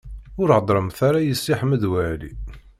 [0.41, 2.31] Ur heddṛemt ara i Si Ḥmed Waɛli.